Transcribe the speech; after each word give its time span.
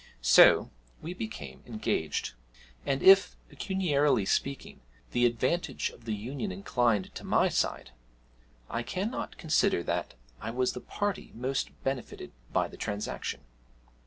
So 0.23 0.71
we 0.99 1.13
became 1.13 1.61
engaged; 1.67 2.33
and 2.87 3.03
if, 3.03 3.35
pecuniarily 3.49 4.25
speaking, 4.25 4.81
the 5.11 5.27
advantage 5.27 5.91
of 5.91 6.05
the 6.05 6.15
union 6.15 6.51
inclined 6.51 7.13
to 7.13 7.23
my 7.23 7.49
side, 7.49 7.91
I 8.67 8.81
cannot 8.81 9.37
consider 9.37 9.83
that 9.83 10.15
I 10.39 10.49
was 10.49 10.73
the 10.73 10.81
party 10.81 11.29
most 11.35 11.69
benefited 11.83 12.31
by 12.51 12.67
the 12.67 12.77
transaction. 12.77 13.41